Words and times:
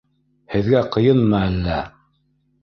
һеҙгә 0.53 0.81
ҡыйынмы 0.95 1.39
әллә? 1.49 1.79